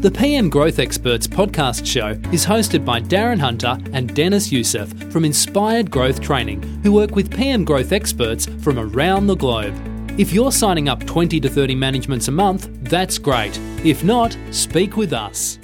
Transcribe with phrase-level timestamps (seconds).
[0.00, 5.26] The PM Growth Experts podcast show is hosted by Darren Hunter and Dennis Youssef from
[5.26, 9.74] Inspired Growth Training, who work with PM Growth experts from around the globe.
[10.18, 13.58] If you're signing up 20 to 30 managements a month, that's great.
[13.84, 15.58] If not, speak with us.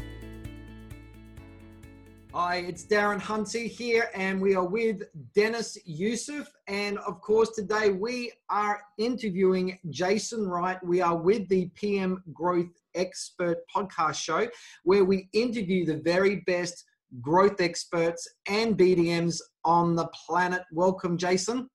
[2.35, 6.47] Hi, it's Darren Hunter here, and we are with Dennis Youssef.
[6.69, 10.77] And of course, today we are interviewing Jason Wright.
[10.85, 14.49] We are with the PM Growth Expert podcast show,
[14.85, 16.85] where we interview the very best
[17.21, 20.63] growth experts and BDMs on the planet.
[20.73, 21.69] Welcome, Jason.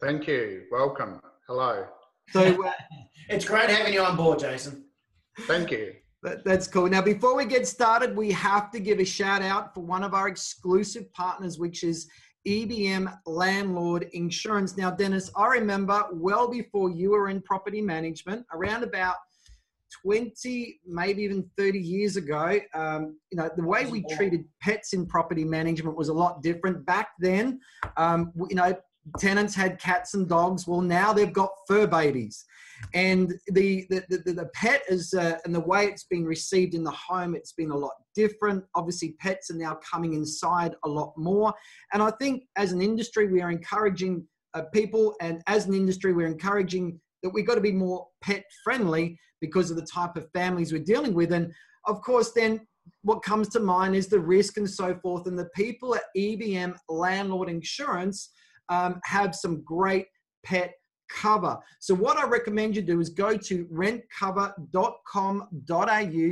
[0.00, 0.62] Thank you.
[0.70, 1.20] Welcome.
[1.46, 1.86] Hello.
[2.30, 2.72] So uh,
[3.28, 4.84] it's great having you on board, Jason.
[5.40, 5.94] Thank you.
[6.22, 6.88] That, that's cool.
[6.88, 10.14] Now, before we get started, we have to give a shout out for one of
[10.14, 12.08] our exclusive partners, which is
[12.46, 14.76] EBM Landlord Insurance.
[14.76, 19.16] Now, Dennis, I remember well before you were in property management, around about
[20.02, 25.06] 20, maybe even 30 years ago, um, you know, the way we treated pets in
[25.06, 26.84] property management was a lot different.
[26.86, 27.60] Back then,
[27.96, 28.74] um, you know,
[29.18, 30.66] tenants had cats and dogs.
[30.66, 32.44] Well, now they've got fur babies
[32.94, 36.84] and the the, the, the pet is uh, and the way it's been received in
[36.84, 41.12] the home it's been a lot different obviously pets are now coming inside a lot
[41.16, 41.52] more
[41.92, 46.12] and i think as an industry we are encouraging uh, people and as an industry
[46.12, 50.30] we're encouraging that we've got to be more pet friendly because of the type of
[50.32, 51.52] families we're dealing with and
[51.86, 52.60] of course then
[53.02, 56.74] what comes to mind is the risk and so forth and the people at ebm
[56.88, 58.30] landlord insurance
[58.68, 60.06] um, have some great
[60.44, 60.72] pet
[61.08, 61.58] cover.
[61.80, 66.30] So, what I recommend you do is go to rentcover.com.au,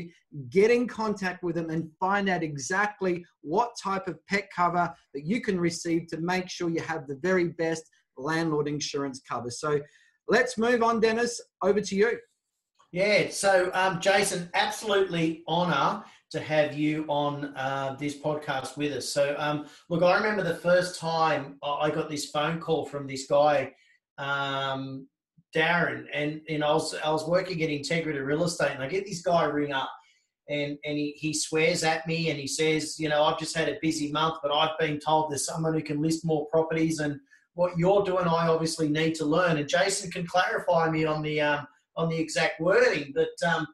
[0.50, 5.24] get in contact with them, and find out exactly what type of pet cover that
[5.24, 7.84] you can receive to make sure you have the very best
[8.16, 9.50] landlord insurance cover.
[9.50, 9.80] So,
[10.28, 11.40] let's move on, Dennis.
[11.62, 12.18] Over to you.
[12.92, 19.08] Yeah, so um, Jason, absolutely honour to have you on uh, this podcast with us.
[19.08, 23.26] So, um, look, I remember the first time I got this phone call from this
[23.26, 23.72] guy
[24.18, 25.06] um,
[25.54, 29.06] Darren, and and I was I was working at Integrity Real Estate, and I get
[29.06, 29.90] this guy ring up,
[30.48, 33.68] and and he, he swears at me, and he says, you know, I've just had
[33.68, 37.20] a busy month, but I've been told there's someone who can list more properties, and
[37.56, 41.40] what you're doing, I obviously need to learn, and Jason can clarify me on the
[41.40, 43.28] um, on the exact wording, but.
[43.46, 43.66] Um,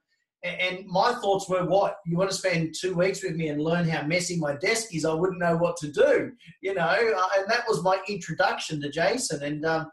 [0.45, 3.89] and my thoughts were, what you want to spend two weeks with me and learn
[3.89, 5.05] how messy my desk is?
[5.05, 6.83] I wouldn't know what to do, you know.
[6.83, 9.41] Uh, and that was my introduction to Jason.
[9.45, 9.87] And um,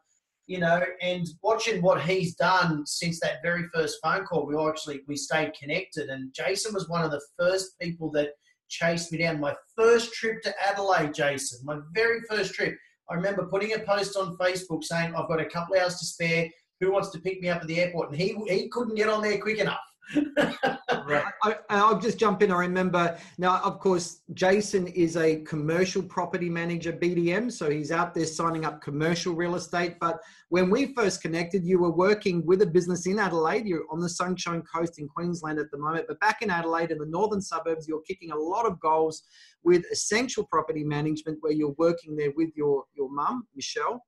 [0.48, 5.02] you know, and watching what he's done since that very first phone call, we actually
[5.08, 6.10] we stayed connected.
[6.10, 8.30] And Jason was one of the first people that
[8.68, 9.40] chased me down.
[9.40, 12.76] My first trip to Adelaide, Jason, my very first trip.
[13.10, 16.50] I remember putting a post on Facebook saying, "I've got a couple hours to spare.
[16.80, 19.22] Who wants to pick me up at the airport?" And he he couldn't get on
[19.22, 19.80] there quick enough
[20.16, 21.26] right.
[21.70, 22.52] I, will just jump in.
[22.52, 28.14] I remember now, of course, Jason is a commercial property manager, BDM, so he's out
[28.14, 29.98] there signing up commercial real estate.
[30.00, 33.66] But when we first connected, you were working with a business in Adelaide.
[33.66, 36.98] You're on the Sunshine Coast in Queensland at the moment, but back in Adelaide in
[36.98, 39.24] the northern suburbs, you're kicking a lot of goals
[39.64, 44.04] with essential property management, where you're working there with your your mum, Michelle,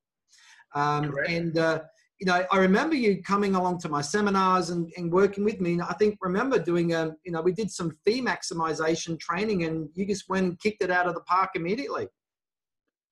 [0.74, 1.58] um, and.
[1.58, 1.82] Uh,
[2.22, 5.74] you know, I remember you coming along to my seminars and, and working with me.
[5.74, 9.90] And I think remember doing um, you know, we did some fee maximization training and
[9.96, 12.08] you just went and kicked it out of the park immediately.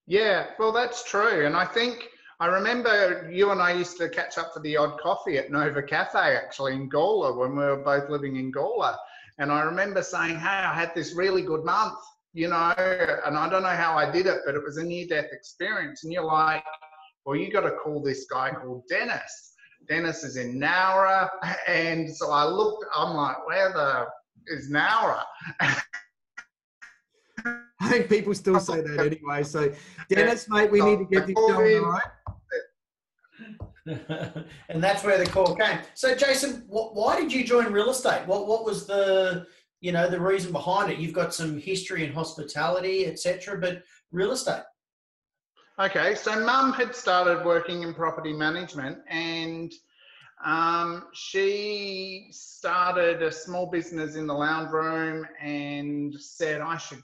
[0.05, 1.47] Yeah, well, that's true.
[1.47, 2.07] And I think
[2.39, 5.81] I remember you and I used to catch up for the odd coffee at Nova
[5.81, 8.95] Cafe actually in Gawler when we were both living in Gawler.
[9.39, 11.97] And I remember saying, Hey, I had this really good month,
[12.33, 15.07] you know, and I don't know how I did it, but it was a near
[15.07, 16.03] death experience.
[16.03, 16.63] And you're like,
[17.25, 19.53] well, you got to call this guy called Dennis.
[19.87, 21.29] Dennis is in Nowra.
[21.67, 24.05] And so I looked, I'm like, where the
[24.47, 25.23] is Nowra?
[27.81, 29.43] I think people still say that anyway.
[29.43, 29.71] So,
[30.09, 32.03] Dennis, mate, we need to get this going, right?
[34.69, 35.79] and that's where the call came.
[35.95, 38.27] So, Jason, why did you join real estate?
[38.27, 39.47] What what was the
[39.79, 40.99] you know the reason behind it?
[40.99, 43.81] You've got some history in hospitality, etc., but
[44.11, 44.63] real estate.
[45.79, 49.71] Okay, so mum had started working in property management and
[50.43, 57.01] um, she started a small business in the lounge room and said I should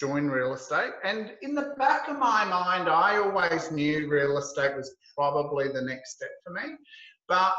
[0.00, 0.92] join real estate.
[1.04, 5.82] And in the back of my mind, I always knew real estate was probably the
[5.82, 6.74] next step for me.
[7.28, 7.52] But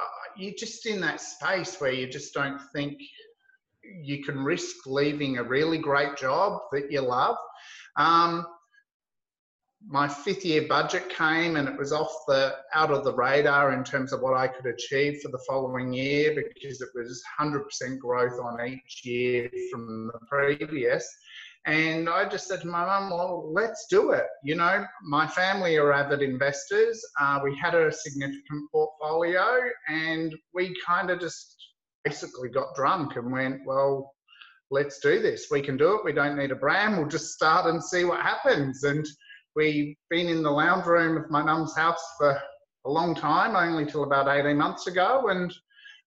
[0.00, 2.98] uh, you're just in that space where you just don't think
[4.02, 7.36] you can risk leaving a really great job that you love.
[7.96, 8.46] Um,
[9.88, 13.84] my fifth year budget came and it was off the out of the radar in
[13.84, 18.40] terms of what I could achieve for the following year because it was 100% growth
[18.40, 21.08] on each year from the previous.
[21.66, 24.26] And I just said to my mum, well, let's do it.
[24.42, 27.04] You know, my family are avid investors.
[27.20, 31.56] Uh, we had a significant portfolio and we kind of just
[32.04, 34.14] basically got drunk and went, well,
[34.70, 35.46] let's do this.
[35.50, 36.04] We can do it.
[36.04, 36.96] We don't need a brand.
[36.96, 38.82] We'll just start and see what happens.
[38.84, 39.06] And
[39.56, 42.38] we've been in the lounge room of my mum's house for
[42.84, 45.28] a long time, only till about 18 months ago.
[45.28, 45.52] And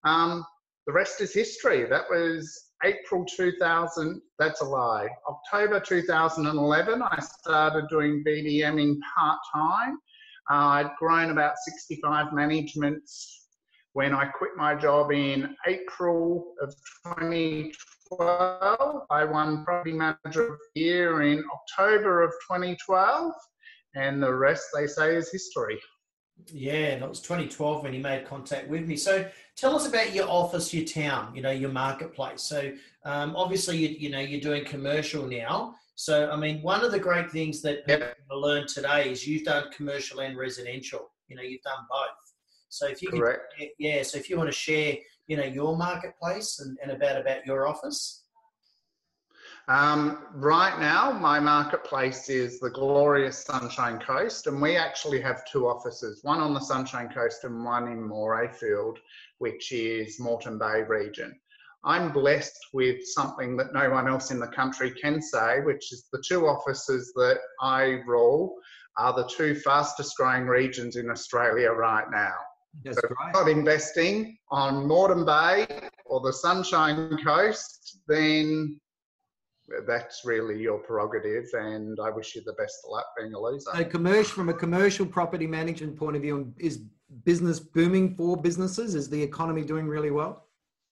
[0.06, 0.46] um,
[0.88, 1.86] the rest is history.
[1.90, 5.10] That was April 2000, that's a lie.
[5.28, 9.98] October 2011, I started doing BDMing part time.
[10.50, 13.48] Uh, I'd grown about 65 managements
[13.94, 16.74] when I quit my job in April of
[17.20, 17.74] 2012.
[18.18, 23.32] I won Property Manager of the Year in October of 2012,
[23.96, 25.80] and the rest, they say, is history.
[26.48, 28.96] Yeah, that was 2012 when he made contact with me.
[28.96, 32.42] So tell us about your office, your town, you know, your marketplace.
[32.42, 32.72] So
[33.06, 35.76] um, obviously, you, you know, you're doing commercial now.
[35.96, 38.18] So, I mean, one of the great things that people yep.
[38.32, 41.12] learned today is you've done commercial and residential.
[41.28, 42.34] You know, you've done both.
[42.70, 43.54] So if you Correct.
[43.58, 44.96] Can, yeah, so if you want to share,
[45.30, 48.24] you know, your marketplace and, and about about your office.
[49.68, 55.68] Um, right now, my marketplace is the glorious Sunshine Coast, and we actually have two
[55.68, 58.98] offices one on the Sunshine Coast and one in Morayfield,
[59.38, 61.40] which is Moreton Bay region.
[61.86, 66.08] I'm blessed with something that no one else in the country can say, which is
[66.12, 68.56] the two offices that I rule
[68.98, 72.34] are the two fastest growing regions in Australia right now.
[72.84, 73.34] That's great.
[73.34, 75.68] not investing on Moreton Bay
[76.06, 78.80] or the Sunshine Coast, then
[79.88, 83.72] that's really your prerogative, and I wish you the best of luck being a loser.
[83.76, 86.82] So, commercial from a commercial property management point of view, is
[87.24, 88.96] business booming for businesses?
[88.96, 90.46] Is the economy doing really well?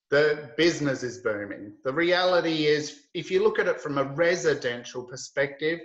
[0.09, 1.73] The business is booming.
[1.83, 5.79] The reality is, if you look at it from a residential perspective,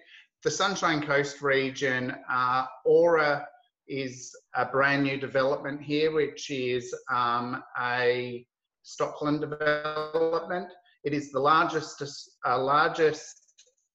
[0.45, 3.47] the Sunshine Coast region, uh, Aura
[3.93, 8.47] is a brand new development here, which is um, a
[8.85, 10.69] Stockland development.
[11.05, 12.03] It is the largest,
[12.47, 13.43] uh, largest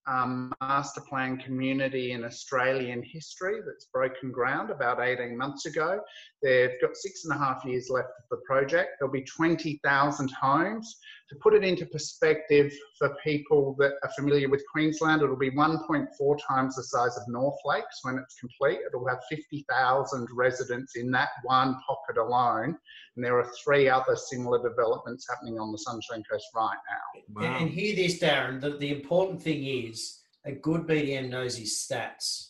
[0.08, 6.00] um, master plan community in Australian history that's broken ground about 18 months ago.
[6.44, 8.92] They've got six and a half years left of the project.
[9.00, 10.98] There'll be 20,000 homes.
[11.30, 16.38] To put it into perspective for people that are familiar with Queensland, it'll be 1.4
[16.48, 18.80] times the size of North Lakes when it's complete.
[18.88, 22.78] It'll have 50,000 residents in that one pocket alone.
[23.16, 27.42] And there are three other similar developments happening on the Sunshine Coast right now.
[27.42, 27.58] Wow.
[27.58, 32.47] And, hear this, Darren, the, the important thing is a good BDM knows his stats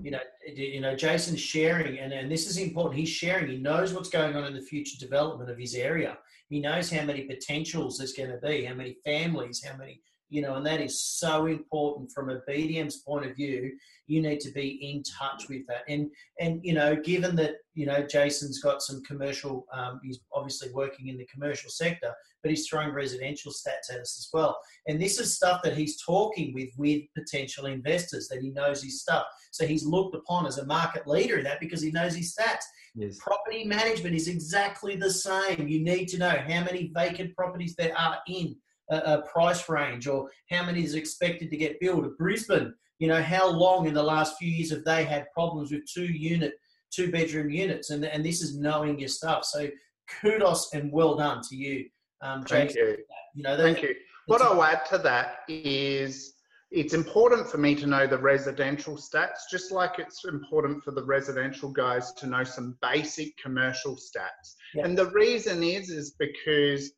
[0.00, 2.98] you know, you know, Jason's sharing, and, and this is important.
[2.98, 3.50] He's sharing.
[3.50, 6.16] He knows what's going on in the future development of his area.
[6.48, 10.00] He knows how many potentials there's going to be, how many families, how many,
[10.32, 13.70] you know, and that is so important from a BDM's point of view.
[14.06, 17.84] You need to be in touch with that, and and you know, given that you
[17.84, 22.66] know Jason's got some commercial, um, he's obviously working in the commercial sector, but he's
[22.66, 24.58] throwing residential stats at us as well.
[24.86, 29.02] And this is stuff that he's talking with with potential investors that he knows his
[29.02, 29.26] stuff.
[29.50, 32.64] So he's looked upon as a market leader in that because he knows his stats.
[32.94, 33.18] Yes.
[33.20, 35.68] Property management is exactly the same.
[35.68, 38.56] You need to know how many vacant properties there are in
[38.90, 42.16] a, a price range or how many is expected to get built.
[42.18, 45.82] Brisbane, you know, how long in the last few years have they had problems with
[45.92, 46.54] two unit,
[46.92, 47.90] two bedroom units?
[47.90, 49.44] And, and this is knowing your stuff.
[49.44, 49.68] So
[50.20, 51.86] kudos and well done to you.
[52.22, 52.98] Um, Thank you.
[53.34, 53.94] You know, Thank you.
[54.26, 56.34] What I'll add to that is
[56.70, 61.04] it's important for me to know the residential stats, just like it's important for the
[61.04, 64.54] residential guys to know some basic commercial stats.
[64.74, 64.84] Yeah.
[64.84, 66.92] And the reason is, is because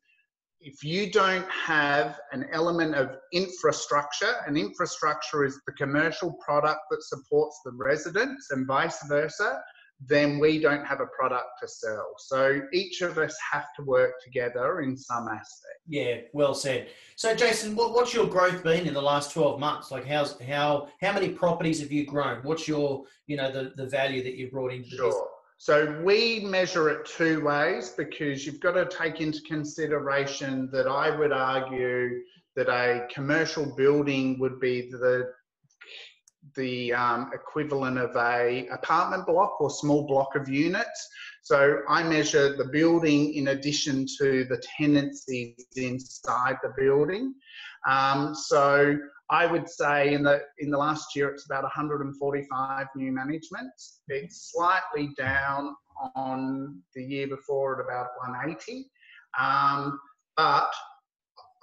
[0.59, 7.03] if you don't have an element of infrastructure, and infrastructure is the commercial product that
[7.03, 9.61] supports the residents and vice versa,
[10.01, 12.13] then we don't have a product to sell.
[12.17, 15.79] So each of us have to work together in some aspect.
[15.87, 16.89] Yeah, well said.
[17.15, 19.91] So Jason, what, what's your growth been in the last 12 months?
[19.91, 22.39] Like how's how how many properties have you grown?
[22.43, 25.07] What's your, you know, the, the value that you've brought into sure.
[25.07, 25.23] Business?
[25.57, 31.17] So we measure it two ways because you've got to take into consideration that I
[31.17, 32.21] would argue
[32.55, 35.31] that a commercial building would be the
[36.55, 41.09] the um, equivalent of a apartment block or small block of units.
[41.41, 47.33] So I measure the building in addition to the tenancies inside the building.
[47.87, 48.97] Um, so
[49.29, 54.01] I would say in the in the last year it's about 145 new managements.
[54.07, 55.75] It's slightly down
[56.15, 58.89] on the year before at about 180.
[59.39, 59.99] Um,
[60.37, 60.71] but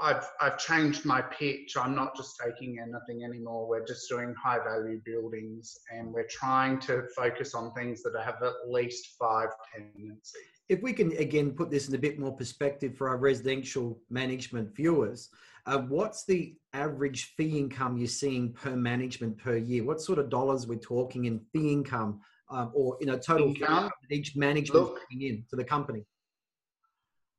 [0.00, 1.76] I've I've changed my pitch.
[1.76, 3.68] I'm not just taking anything anymore.
[3.68, 8.42] We're just doing high value buildings, and we're trying to focus on things that have
[8.42, 10.42] at least five tenancies.
[10.68, 14.74] If we can again put this in a bit more perspective for our residential management
[14.74, 15.28] viewers,
[15.66, 19.84] uh, what's the average fee income you're seeing per management per year?
[19.84, 23.90] What sort of dollars we're talking in fee income, um, or you know total income
[24.10, 26.04] each management Look, in to the company?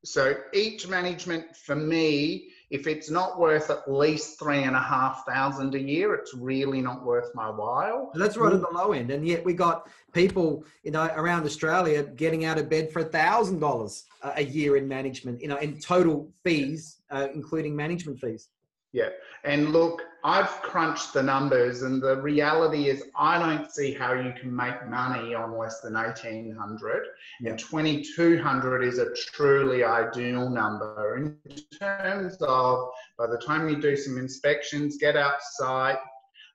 [0.03, 5.23] So each management for me if it's not worth at least three and a half
[5.27, 8.11] thousand a year, it's really not worth my while.
[8.15, 12.01] That's right at the low end, and yet we got people, you know, around Australia
[12.01, 15.79] getting out of bed for a thousand dollars a year in management, you know, in
[15.79, 18.49] total fees, uh, including management fees.
[18.93, 19.09] Yeah.
[19.43, 24.31] And look, I've crunched the numbers, and the reality is, I don't see how you
[24.39, 27.07] can make money on less than 1800.
[27.41, 27.49] Yeah.
[27.49, 33.97] And 2200 is a truly ideal number in terms of by the time you do
[33.97, 35.97] some inspections, get out site,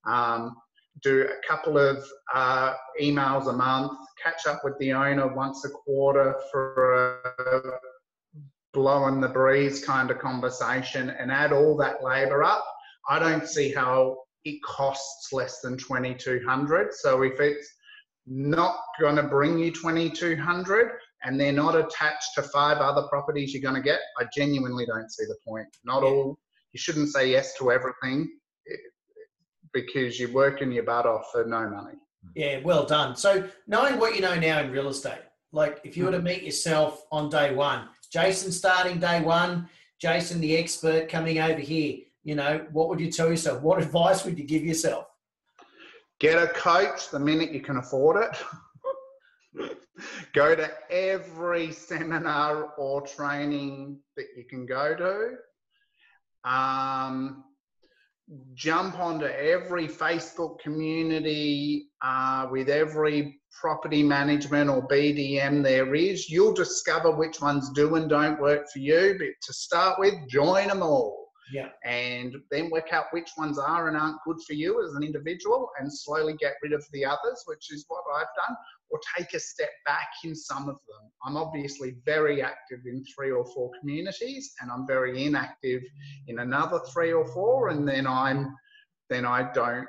[0.06, 0.56] um,
[1.02, 2.04] do a couple of
[2.34, 3.92] uh, emails a month,
[4.22, 7.78] catch up with the owner once a quarter for a
[8.72, 12.64] blowing the breeze kind of conversation and add all that labor up,
[13.08, 17.68] I don't see how it costs less than 2200 So if it's
[18.26, 20.92] not going to bring you 2200
[21.24, 25.10] and they're not attached to five other properties you're going to get, I genuinely don't
[25.10, 25.66] see the point.
[25.84, 26.38] Not all,
[26.72, 28.28] you shouldn't say yes to everything
[28.70, 28.76] eh,
[29.72, 31.96] because you're working your butt off for no money.
[32.34, 33.16] Yeah, well done.
[33.16, 35.22] So knowing what you know now in real estate,
[35.52, 36.26] like if you were to mm-hmm.
[36.26, 39.68] meet yourself on day one, Jason starting day one,
[40.00, 41.98] Jason the expert coming over here.
[42.24, 43.62] You know, what would you tell yourself?
[43.62, 45.06] What advice would you give yourself?
[46.20, 49.70] Get a coach the minute you can afford it.
[50.34, 56.50] go to every seminar or training that you can go to.
[56.50, 57.44] Um,
[58.54, 66.30] jump onto every Facebook community uh, with every property management or BDM there is.
[66.30, 69.16] You'll discover which ones do and don't work for you.
[69.18, 71.28] But to start with, join them all.
[71.52, 71.68] Yeah.
[71.84, 75.70] And then work out which ones are and aren't good for you as an individual
[75.80, 78.54] and slowly get rid of the others, which is what I've done,
[78.90, 81.10] or take a step back in some of them.
[81.24, 85.82] I'm obviously very active in three or four communities and I'm very inactive
[86.26, 88.54] in another three or four, and then I'm
[89.08, 89.88] then I don't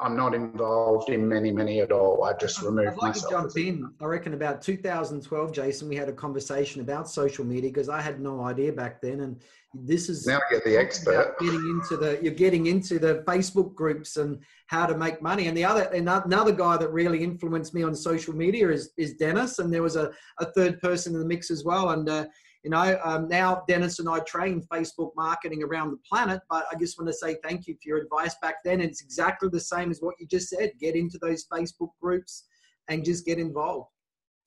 [0.00, 2.24] I'm not involved in many, many at all.
[2.24, 3.52] I just removed I'd like myself.
[3.52, 3.90] To jump in.
[4.00, 8.20] I reckon about 2012, Jason, we had a conversation about social media because I had
[8.20, 9.40] no idea back then, and
[9.74, 11.36] this is now you're the expert.
[11.38, 15.46] Getting into the you're getting into the Facebook groups and how to make money.
[15.48, 19.58] And the other another guy that really influenced me on social media is is Dennis,
[19.58, 21.90] and there was a, a third person in the mix as well.
[21.90, 22.26] And uh,
[22.68, 26.76] you know, um, now Dennis and I train Facebook marketing around the planet, but I
[26.76, 28.82] just want to say thank you for your advice back then.
[28.82, 30.72] It's exactly the same as what you just said.
[30.78, 32.44] Get into those Facebook groups
[32.90, 33.88] and just get involved.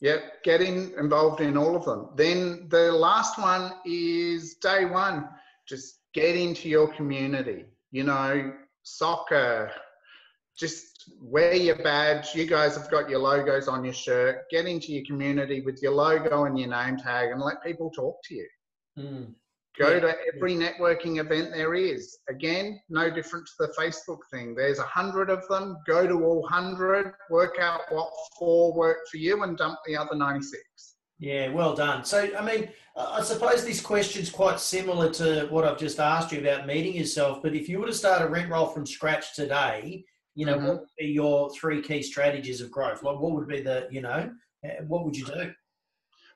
[0.01, 2.09] Yep, get in, involved in all of them.
[2.15, 5.27] Then the last one is day one.
[5.67, 7.65] Just get into your community.
[7.89, 9.71] You know, soccer,
[10.55, 10.90] just
[11.21, 12.35] wear your badge.
[12.35, 14.43] You guys have got your logos on your shirt.
[14.49, 18.17] Get into your community with your logo and your name tag and let people talk
[18.25, 18.47] to you.
[18.97, 19.33] Mm.
[19.79, 19.99] Go yeah.
[20.01, 22.17] to every networking event there is.
[22.29, 24.53] Again, no different to the Facebook thing.
[24.53, 25.77] There's a hundred of them.
[25.87, 30.15] Go to all hundred, work out what four work for you, and dump the other
[30.15, 30.61] 96.
[31.19, 32.03] Yeah, well done.
[32.03, 36.39] So, I mean, I suppose this question's quite similar to what I've just asked you
[36.39, 37.41] about meeting yourself.
[37.41, 40.03] But if you were to start a rent roll from scratch today,
[40.41, 40.67] you know, mm-hmm.
[40.69, 43.03] what would be your three key strategies of growth?
[43.03, 44.31] Like, what would be the, you know,
[44.65, 45.51] eh, what would you do?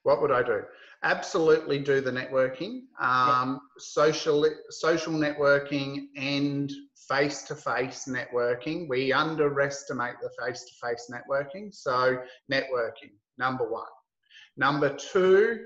[0.03, 0.61] What would I do?
[1.01, 6.71] Absolutely do the networking, um, social social networking, and
[7.09, 8.87] face to face networking.
[8.87, 11.73] We underestimate the face to face networking.
[11.73, 12.19] So
[12.51, 13.87] networking, number one.
[14.55, 15.65] Number two,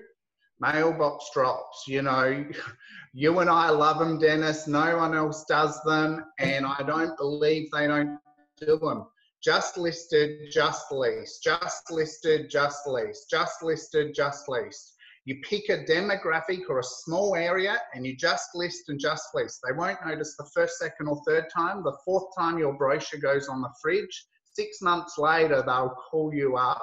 [0.62, 1.84] mailbox drops.
[1.90, 2.46] You know,
[3.14, 4.66] you and I love them, Dennis.
[4.66, 8.18] No one else does them, and I don't believe they don't
[8.60, 9.06] do them.
[9.44, 14.96] Just listed, just leased, just listed, just leased, just listed, just leased.
[15.26, 19.60] You pick a demographic or a small area and you just list and just list.
[19.66, 21.84] They won't notice the first, second, or third time.
[21.84, 26.58] The fourth time your brochure goes on the fridge, six months later, they'll call you
[26.58, 26.82] up.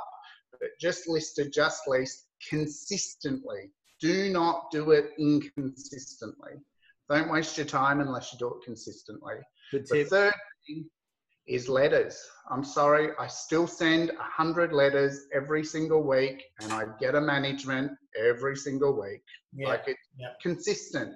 [0.52, 3.71] But just listed, just list consistently.
[4.00, 6.52] Do not do it inconsistently.
[7.11, 9.35] Don't waste your time unless you do it consistently.
[9.71, 10.09] Good The tip.
[10.09, 10.35] third
[10.66, 10.88] thing
[11.46, 12.18] is letters.
[12.50, 17.92] I'm sorry, I still send 100 letters every single week and I get a management
[18.18, 19.22] every single week.
[19.52, 19.68] Yeah.
[19.68, 20.28] Like it's yeah.
[20.42, 21.14] consistent.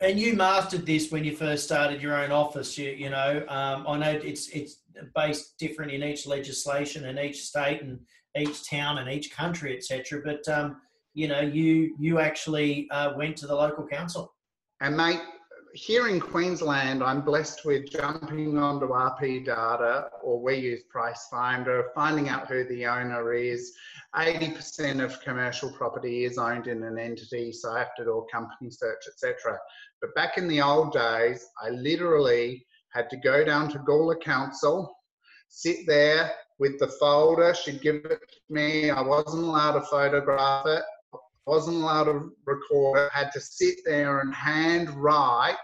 [0.00, 2.76] And you mastered this when you first started your own office.
[2.76, 4.82] You, you know, um, I know it's it's
[5.14, 8.00] based different in each legislation and each state and
[8.36, 10.20] each town and each country, etc.
[10.22, 10.80] But um,
[11.14, 14.34] you know, you you actually uh, went to the local council.
[14.80, 15.20] And mate,
[15.74, 21.90] here in Queensland, I'm blessed with jumping onto RP data or we use Price Finder,
[21.96, 23.74] finding out who the owner is.
[24.14, 28.32] 80% of commercial property is owned in an entity, so I have to do a
[28.32, 29.58] company search, etc.
[30.00, 34.96] But back in the old days, I literally had to go down to Gawler Council,
[35.48, 37.52] sit there with the folder.
[37.52, 38.90] She'd give it to me.
[38.90, 40.84] I wasn't allowed to photograph it
[41.46, 45.56] wasn't allowed to record had to sit there and hand write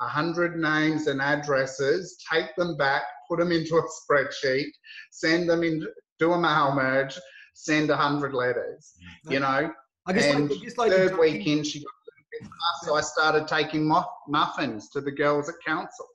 [0.00, 4.70] a hundred names and addresses, take them back, put them into a spreadsheet,
[5.10, 5.86] send them in,
[6.18, 7.18] do a mail merge,
[7.54, 8.94] send a hundred letters.
[8.98, 9.32] Mm-hmm.
[9.32, 9.70] You know,
[10.06, 11.18] I just and like, just like third in.
[11.18, 15.12] weekend she got a little bit fast, so I started taking mu- muffins to the
[15.12, 16.06] girls at council.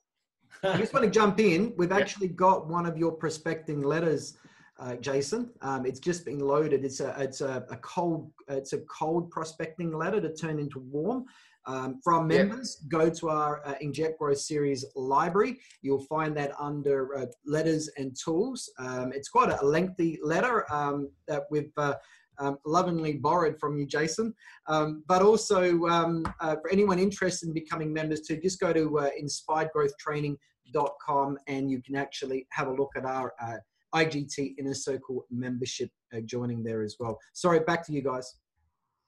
[0.62, 1.72] I just want to jump in.
[1.78, 4.36] We've actually got one of your prospecting letters,
[4.80, 5.50] uh, Jason.
[5.60, 6.84] Um, it's just been loaded.
[6.84, 11.26] It's a it's a, a cold it's a cold prospecting letter to turn into warm.
[11.66, 15.58] Um, from members, go to our uh, Inject Growth Series library.
[15.82, 18.72] You'll find that under uh, letters and tools.
[18.78, 21.96] Um, it's quite a lengthy letter um, that we've uh,
[22.38, 24.32] um, lovingly borrowed from you, Jason.
[24.68, 28.98] Um, but also, um, uh, for anyone interested in becoming members, too, just go to
[28.98, 33.58] uh, inspiredgrowthtraining.com and you can actually have a look at our uh,
[33.94, 37.18] IGT Inner Circle membership uh, joining there as well.
[37.32, 38.36] Sorry, back to you guys.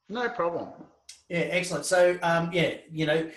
[0.09, 0.69] No problem.
[1.29, 1.87] Yeah, excellent.
[1.87, 3.31] So, um, yeah, you know,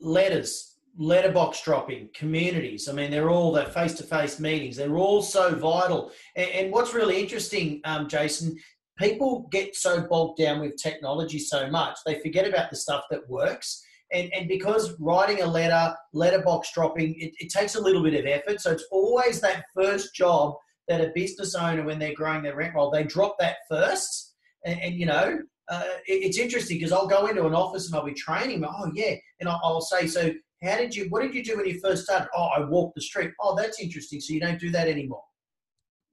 [0.00, 2.88] letters, letterbox dropping, communities.
[2.88, 4.76] I mean, they're all the face-to-face meetings.
[4.76, 6.10] They're all so vital.
[6.34, 8.56] And, and what's really interesting, um, Jason,
[8.98, 13.28] people get so bogged down with technology so much they forget about the stuff that
[13.28, 13.82] works.
[14.12, 18.24] And, and because writing a letter, letterbox dropping, it, it takes a little bit of
[18.26, 18.60] effort.
[18.60, 20.54] So it's always that first job
[20.88, 24.34] that a business owner, when they're growing their rent roll, they drop that first.
[24.64, 27.94] And, and you know, uh, it- it's interesting because I'll go into an office and
[27.96, 28.60] I'll be training.
[28.60, 28.70] Them.
[28.72, 31.06] Oh yeah, and I'll, I'll say, so how did you?
[31.10, 32.28] What did you do when you first started?
[32.36, 33.32] Oh, I walked the street.
[33.40, 34.20] Oh, that's interesting.
[34.20, 35.24] So you don't do that anymore,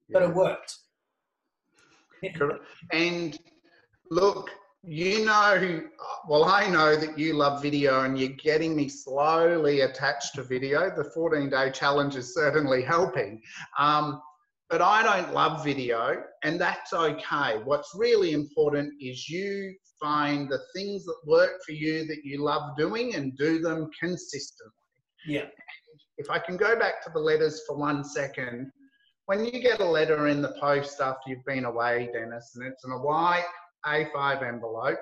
[0.10, 0.76] but it worked.
[2.36, 2.64] Correct.
[2.92, 3.38] And
[4.10, 4.50] look,
[4.84, 5.82] you know,
[6.28, 10.90] well, I know that you love video and you're getting me slowly attached to video.
[10.96, 13.42] The 14 day challenge is certainly helping.
[13.80, 14.22] Um,
[14.74, 17.60] but I don't love video, and that's okay.
[17.64, 22.76] What's really important is you find the things that work for you that you love
[22.76, 24.74] doing and do them consistently
[25.28, 25.46] Yeah,
[26.18, 28.72] if I can go back to the letters for one second,
[29.28, 32.84] when you get a letter in the post after you've been away, Dennis, and it's
[32.84, 33.46] in a white
[33.86, 34.98] A5 envelope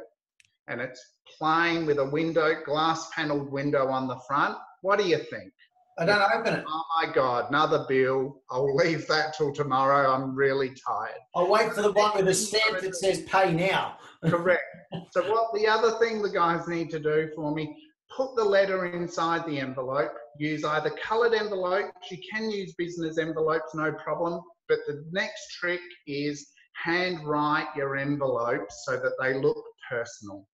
[0.67, 1.01] and it's
[1.39, 5.53] plain with a window, glass panelled window on the front, what do you think?
[5.97, 6.65] I don't open it.
[6.67, 8.41] Oh my God, another bill.
[8.49, 10.11] I'll leave that till tomorrow.
[10.11, 11.19] I'm really tired.
[11.35, 14.63] I'll wait for the one with a stamp that says "Pay now." Correct.
[15.11, 17.75] so what the other thing the guys need to do for me,
[18.15, 20.11] put the letter inside the envelope.
[20.37, 21.91] Use either coloured envelopes.
[22.09, 24.41] You can use business envelopes, no problem.
[24.69, 26.47] But the next trick is
[26.83, 30.47] hand write your envelopes so that they look personal.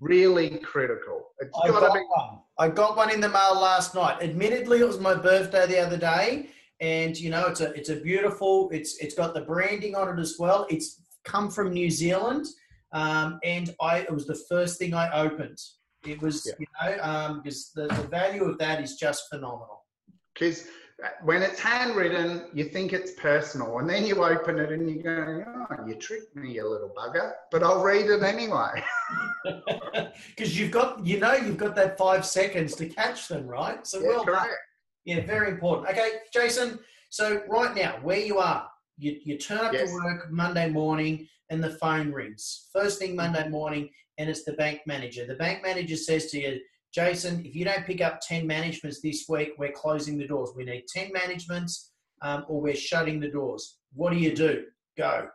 [0.00, 1.28] Really critical.
[1.40, 2.00] It's I got be.
[2.00, 2.38] one.
[2.58, 4.22] I got one in the mail last night.
[4.22, 6.50] Admittedly, it was my birthday the other day,
[6.80, 8.68] and you know, it's a it's a beautiful.
[8.72, 10.66] It's it's got the branding on it as well.
[10.68, 12.46] It's come from New Zealand,
[12.92, 15.58] um, and I it was the first thing I opened.
[16.04, 16.52] It was Yeah.
[16.58, 19.84] you know um, because the, the value of that is just phenomenal.
[20.34, 20.68] Because
[21.22, 25.44] when it's handwritten, you think it's personal, and then you open it and you go,
[25.70, 28.82] "Oh, you tricked me, you little bugger!" But I'll read it anyway.
[30.28, 33.86] Because you've got you know you've got that five seconds to catch them, right?
[33.86, 34.34] So Yeah, well done.
[34.34, 34.54] correct.
[35.04, 35.88] Yeah, very important.
[35.88, 36.78] Okay, Jason.
[37.10, 39.88] So right now, where you are, you, you turn up Yes.
[39.90, 42.68] to work Monday morning and the phone rings.
[42.72, 45.24] First thing Monday morning, and it's the bank manager.
[45.26, 46.60] The bank manager says to you,
[46.92, 50.50] Jason, if you don't pick up 10 managements this week, we're closing the doors.
[50.56, 53.78] We need 10 managements um, or we're shutting the doors.
[53.94, 54.64] What do you do?
[54.98, 55.28] Go.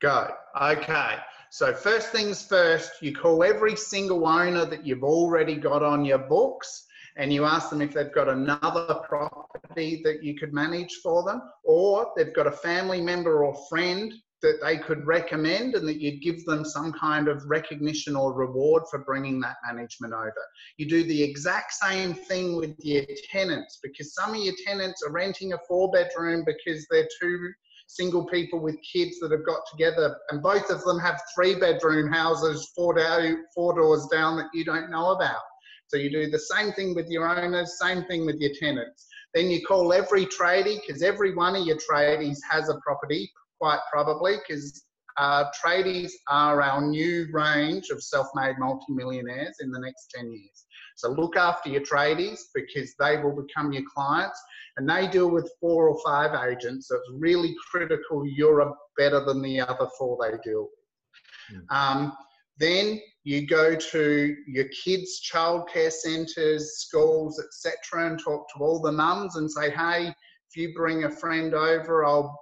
[0.00, 0.28] Go.
[0.60, 1.16] Okay.
[1.54, 6.16] So, first things first, you call every single owner that you've already got on your
[6.16, 6.86] books
[7.18, 11.42] and you ask them if they've got another property that you could manage for them,
[11.62, 16.22] or they've got a family member or friend that they could recommend and that you'd
[16.22, 20.32] give them some kind of recognition or reward for bringing that management over.
[20.78, 25.12] You do the exact same thing with your tenants because some of your tenants are
[25.12, 27.52] renting a four bedroom because they're two
[27.94, 32.10] single people with kids that have got together and both of them have three bedroom
[32.10, 35.42] houses four, down, four doors down that you don't know about.
[35.88, 39.06] So you do the same thing with your owners, same thing with your tenants.
[39.34, 43.80] Then you call every tradie because every one of your tradies has a property quite
[43.92, 44.84] probably, because
[45.18, 50.66] uh, tradies are our new range of self-made multimillionaires in the next 10 years.
[51.02, 54.40] So look after your tradies because they will become your clients
[54.76, 56.88] and they deal with four or five agents.
[56.88, 61.60] So it's really critical you're better than the other four they deal with.
[61.70, 61.76] Mm.
[61.76, 62.12] Um,
[62.58, 68.92] then you go to your kids' childcare centres, schools, etc., and talk to all the
[68.92, 72.38] mums and say, hey, if you bring a friend over, I'll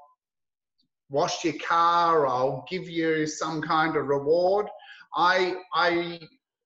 [1.08, 4.66] wash your car, I'll give you some kind of reward.
[5.16, 6.20] I, I,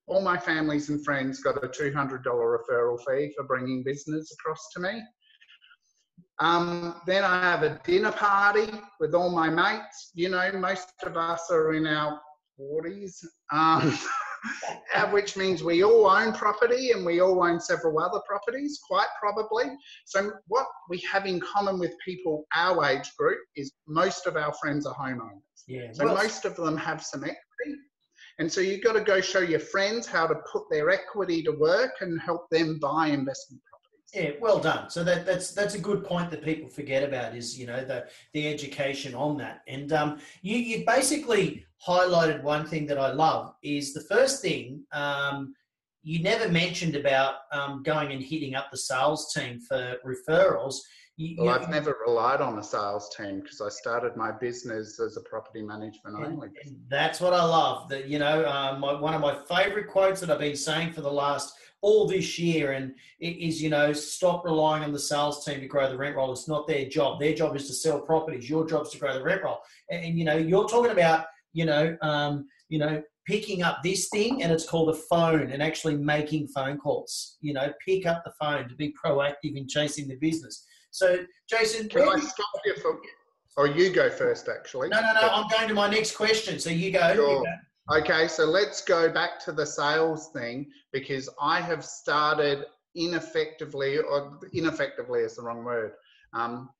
[0.06, 4.80] all my families and friends got a $200 referral fee for bringing business across to
[4.80, 5.02] me.
[6.40, 10.10] Um, then I have a dinner party with all my mates.
[10.14, 12.20] You know, most of us are in our
[12.60, 13.24] 40s.
[13.52, 13.96] Um,
[15.10, 19.64] which means we all own property and we all own several other properties, quite probably.
[20.04, 24.52] So, what we have in common with people our age group is most of our
[24.54, 25.40] friends are homeowners.
[25.66, 27.24] Yeah, so, well, most of them have some.
[28.38, 31.52] And so, you've got to go show your friends how to put their equity to
[31.52, 34.10] work and help them buy investment properties.
[34.14, 34.90] yeah, well done.
[34.90, 38.06] So that, that's that's a good point that people forget about is you know the
[38.32, 39.62] the education on that.
[39.68, 44.84] And um, you you basically highlighted one thing that I love is the first thing
[44.92, 45.54] um,
[46.04, 50.76] you never mentioned about um, going and hitting up the sales team for referrals.
[51.16, 55.16] You, well, I've never relied on a sales team because I started my business as
[55.16, 56.48] a property management only.
[56.88, 57.88] That's what I love.
[57.88, 61.02] That you know, um, my, one of my favourite quotes that I've been saying for
[61.02, 65.44] the last all this year and it is you know stop relying on the sales
[65.44, 68.00] team to grow the rent roll it's not their job their job is to sell
[68.00, 69.58] properties your job is to grow the rent roll
[69.90, 74.08] and, and you know you're talking about you know um, you know picking up this
[74.08, 78.22] thing and it's called a phone and actually making phone calls you know pick up
[78.24, 82.74] the phone to be proactive in chasing the business so jason can i stop you
[82.76, 83.00] for
[83.56, 86.70] or you go first actually no no no i'm going to my next question so
[86.70, 87.38] you go, sure.
[87.38, 87.52] you go.
[87.92, 92.64] Okay, so let's go back to the sales thing because I have started
[92.96, 95.92] ineffectively, or ineffectively is the wrong word.
[96.32, 96.70] Um,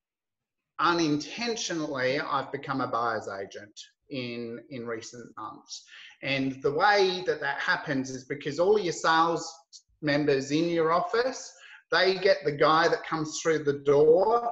[0.79, 5.85] unintentionally, I've become a buyer's agent in in recent months,
[6.23, 9.53] and the way that that happens is because all your sales
[10.01, 11.53] members in your office
[11.95, 14.51] they get the guy that comes through the door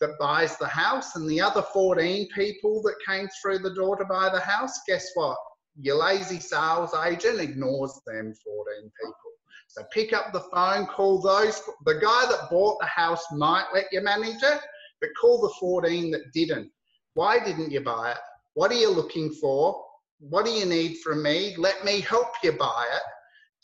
[0.00, 4.04] that buys the house, and the other 14 people that came through the door to
[4.04, 5.36] buy the house, guess what?
[5.76, 9.14] your lazy sales agent ignores them 14 people.
[9.68, 11.62] So pick up the phone, call those.
[11.86, 14.60] The guy that bought the house might let you manage it,
[15.00, 16.70] but call the 14 that didn't.
[17.14, 18.18] Why didn't you buy it?
[18.54, 19.82] What are you looking for?
[20.20, 21.54] What do you need from me?
[21.56, 23.02] Let me help you buy it.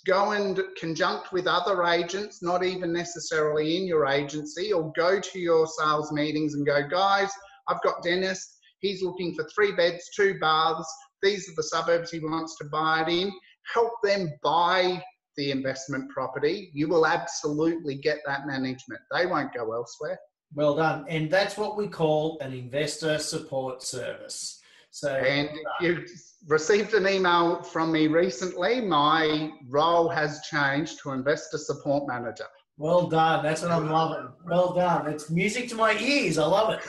[0.06, 5.38] Go and conjunct with other agents, not even necessarily in your agency, or go to
[5.38, 7.30] your sales meetings and go, guys,
[7.68, 8.56] I've got Dennis.
[8.80, 10.88] He's looking for three beds, two baths
[11.22, 13.32] these are the suburbs he wants to buy it in.
[13.74, 15.02] Help them buy
[15.36, 16.70] the investment property.
[16.72, 19.00] You will absolutely get that management.
[19.12, 20.18] They won't go elsewhere.
[20.54, 21.04] Well done.
[21.08, 24.60] And that's what we call an investor support service.
[24.90, 26.04] So, and uh, you
[26.46, 28.80] received an email from me recently.
[28.80, 32.46] My role has changed to investor support manager.
[32.76, 33.42] Well done.
[33.42, 34.28] That's what I'm loving.
[34.46, 35.08] Well done.
[35.08, 36.38] It's music to my ears.
[36.38, 36.80] I love it.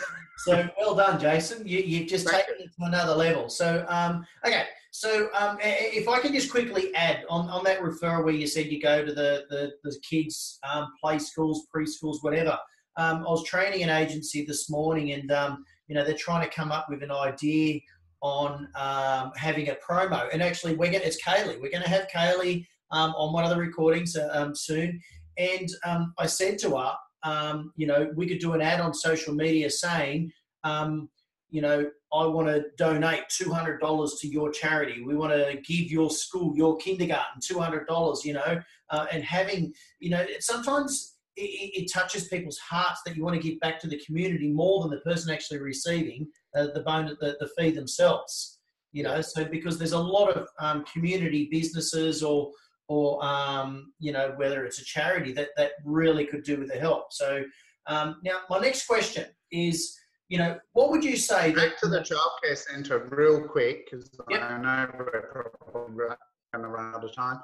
[0.46, 1.68] So well done, Jason.
[1.68, 2.66] You, have just Thank taken you.
[2.66, 3.50] it to another level.
[3.50, 4.66] So, um, okay.
[4.92, 8.68] So, um, if I can just quickly add on, on that referral where you said
[8.68, 12.58] you go to the, the, the kids' um, play schools, preschools, whatever.
[12.98, 16.56] Um, I was training an agency this morning and, um, you know, they're trying to
[16.56, 17.80] come up with an idea
[18.22, 20.28] on um, having a promo.
[20.32, 21.62] And actually, we're going it's Kaylee.
[21.62, 25.00] We're going to have Kaylee on one of the recordings uh, soon.
[25.38, 25.70] And
[26.18, 29.70] I said to her, um, you know, we could do an ad on social media
[29.70, 30.32] saying,
[30.64, 31.10] um,
[31.50, 35.02] you know, I want to donate $200 to your charity.
[35.04, 40.10] We want to give your school, your kindergarten, $200, you know, uh, and having, you
[40.12, 44.02] know, sometimes it, it, touches people's hearts that you want to give back to the
[44.06, 48.60] community more than the person actually receiving uh, the bone, the, the fee themselves.
[48.92, 52.52] You know, so because there's a lot of um, community businesses or
[52.88, 56.80] or um, you know whether it's a charity that that really could do with the
[56.80, 57.14] help.
[57.14, 57.44] So
[57.86, 59.96] um, now my next question is,
[60.28, 61.52] you know, what would you say?
[61.54, 64.42] Back to the childcare centre real quick because yep.
[64.42, 66.06] I know we're probably
[66.54, 67.42] going to run out of time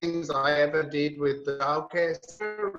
[0.00, 2.16] things I ever did with the childcare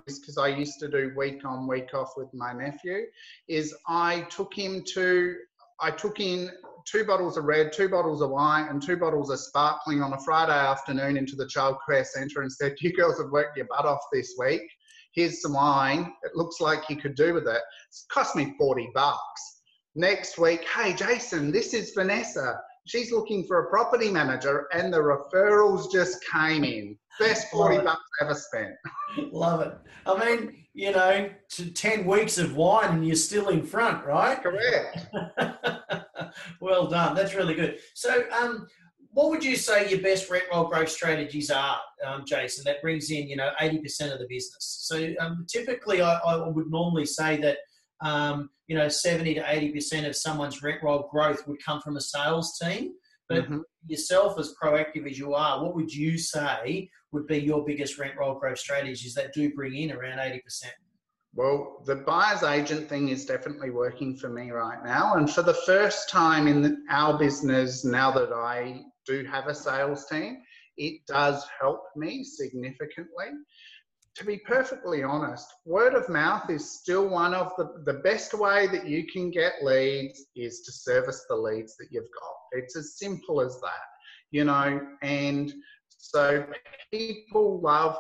[0.08, 3.06] is because I used to do week on, week off with my nephew,
[3.48, 5.36] is I took him to,
[5.80, 6.52] I took in
[6.86, 10.20] two bottles of red, two bottles of wine, and two bottles of sparkling on a
[10.20, 14.02] Friday afternoon into the childcare centre and said, You girls have worked your butt off
[14.12, 14.62] this week.
[15.14, 16.14] Here's some wine.
[16.24, 17.62] It looks like you could do with it.
[17.90, 19.62] It's cost me 40 bucks.
[19.96, 24.98] Next week, hey, Jason, this is Vanessa she's looking for a property manager, and the
[24.98, 26.98] referrals just came in.
[27.20, 28.76] Best 40 bucks ever spent.
[29.32, 29.74] Love it.
[30.06, 34.42] I mean, you know, to 10 weeks of wine and you're still in front, right?
[34.42, 35.08] Correct.
[36.62, 37.16] well done.
[37.16, 37.80] That's really good.
[37.96, 38.68] So, um,
[39.12, 42.64] what would you say your best rent roll growth strategies are, um, Jason?
[42.66, 44.86] That brings in, you know, 80% of the business.
[44.88, 47.58] So, um, typically, I, I, would normally say that
[48.02, 52.02] um, you know, 70 to 80% of someone's rent roll growth would come from a
[52.02, 52.94] sales team.
[53.30, 53.60] But mm-hmm.
[53.88, 58.14] yourself, as proactive as you are, what would you say would be your biggest rent
[58.18, 60.40] roll growth strategies that do bring in around 80%?
[61.34, 65.16] Well, the buyer's agent thing is definitely working for me right now.
[65.16, 69.54] And for the first time in the, our business, now that I do have a
[69.54, 70.38] sales team,
[70.78, 73.28] it does help me significantly
[74.18, 78.66] to be perfectly honest, word of mouth is still one of the, the best way
[78.68, 82.36] that you can get leads is to service the leads that you've got.
[82.60, 83.86] It's as simple as that,
[84.32, 85.54] you know, and
[86.00, 86.46] so
[86.92, 87.96] people love,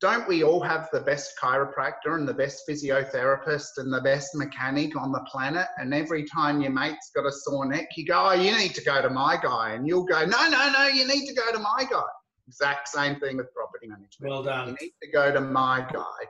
[0.00, 5.00] don't we all have the best chiropractor and the best physiotherapist and the best mechanic
[5.00, 5.68] on the planet?
[5.78, 8.82] And every time your mate's got a sore neck, you go, oh, you need to
[8.82, 9.74] go to my guy.
[9.74, 12.02] And you'll go, no, no, no, you need to go to my guy
[12.52, 14.30] Exact same thing with property management.
[14.30, 14.68] Well done.
[14.68, 16.26] You need to go to my guy.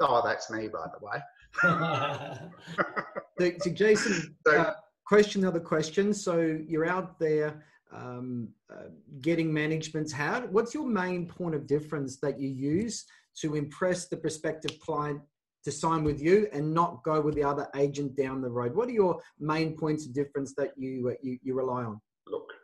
[0.00, 1.20] Oh, that's me, by the way.
[3.38, 4.72] so, so, Jason, so, uh,
[5.04, 6.24] question other questions.
[6.24, 8.88] So you're out there um, uh,
[9.20, 10.10] getting managements.
[10.10, 10.40] How?
[10.46, 13.04] What's your main point of difference that you use
[13.42, 15.20] to impress the prospective client
[15.64, 18.74] to sign with you and not go with the other agent down the road?
[18.74, 22.00] What are your main points of difference that you uh, you, you rely on?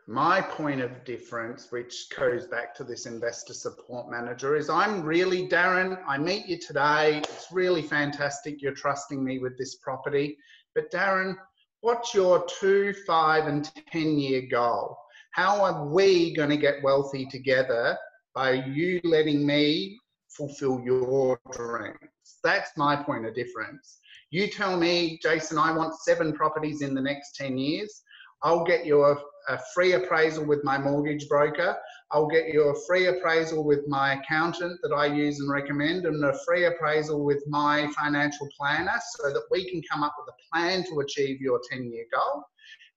[0.07, 5.47] My point of difference, which goes back to this investor support manager, is I'm really,
[5.47, 7.23] Darren, I meet you today.
[7.23, 10.37] It's really fantastic you're trusting me with this property.
[10.75, 11.35] But, Darren,
[11.81, 14.95] what's your two, five, and 10 year goal?
[15.31, 17.97] How are we going to get wealthy together
[18.35, 21.97] by you letting me fulfill your dreams?
[22.43, 23.97] That's my point of difference.
[24.29, 28.03] You tell me, Jason, I want seven properties in the next 10 years.
[28.43, 29.15] I'll get you a
[29.47, 31.75] a free appraisal with my mortgage broker.
[32.11, 36.23] I'll get you a free appraisal with my accountant that I use and recommend, and
[36.23, 40.37] a free appraisal with my financial planner so that we can come up with a
[40.53, 42.43] plan to achieve your 10 year goal.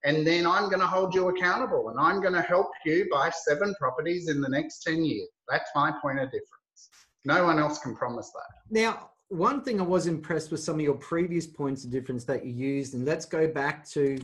[0.05, 3.31] And then I'm going to hold you accountable and I'm going to help you buy
[3.31, 5.27] seven properties in the next 10 years.
[5.49, 6.89] That's my point of difference.
[7.25, 8.55] No one else can promise that.
[8.69, 12.45] Now, one thing I was impressed with some of your previous points of difference that
[12.45, 14.17] you used, and let's go back to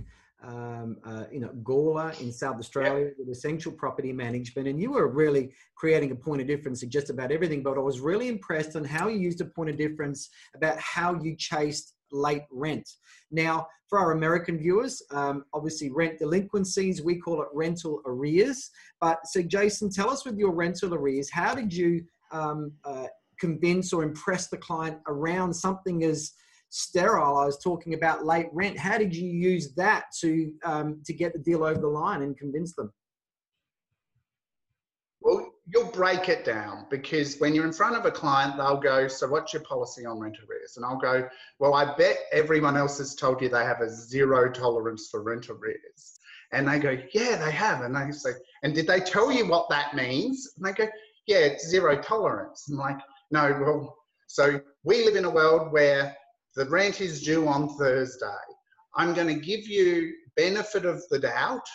[0.46, 5.08] um, uh, you know, Gawler in South Australia with essential property management, and you were
[5.08, 7.64] really creating a point of difference in just about everything.
[7.64, 11.16] But I was really impressed on how you used a point of difference about how
[11.16, 12.88] you chased late rent.
[13.32, 18.70] Now, for our American viewers, um, obviously rent delinquencies, we call it rental arrears.
[19.02, 23.08] But so, Jason, tell us with your rental arrears, how did you um, uh,
[23.40, 26.32] convince or impress the client around something as
[26.76, 27.38] sterile.
[27.38, 28.78] I was talking about late rent.
[28.78, 32.38] How did you use that to um, to get the deal over the line and
[32.38, 32.92] convince them?
[35.22, 39.08] Well, you'll break it down because when you're in front of a client, they'll go,
[39.08, 42.98] "So, what's your policy on rent arrears?" And I'll go, "Well, I bet everyone else
[42.98, 46.20] has told you they have a zero tolerance for rent arrears."
[46.52, 48.32] And they go, "Yeah, they have." And they say,
[48.64, 50.90] "And did they tell you what that means?" And they go,
[51.26, 53.00] "Yeah, it's zero tolerance." I'm like,
[53.32, 56.16] "No, well." So we live in a world where
[56.56, 58.26] the rent is due on Thursday.
[58.96, 61.68] I'm going to give you benefit of the doubt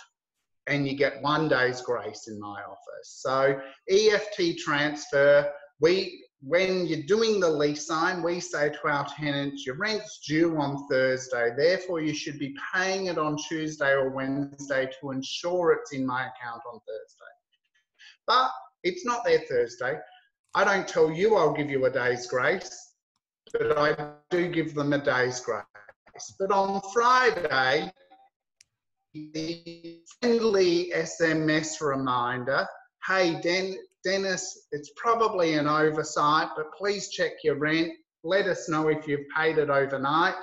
[0.67, 3.21] and you get one day's grace in my office.
[3.23, 9.67] So EFT transfer, we when you're doing the lease sign, we say to our tenants,
[9.67, 14.89] your rent's due on Thursday, therefore you should be paying it on Tuesday or Wednesday
[15.01, 17.35] to ensure it's in my account on Thursday.
[18.27, 18.51] But
[18.85, 19.99] it's not there Thursday.
[20.55, 22.90] I don't tell you I'll give you a day's grace
[23.53, 23.97] but I
[24.31, 25.65] do give them a day's grace.
[26.39, 27.93] But on Friday,
[29.15, 32.67] the friendly SMS reminder
[33.07, 37.93] hey, Den- Dennis, it's probably an oversight, but please check your rent.
[38.25, 40.35] Let us know if you've paid it overnight.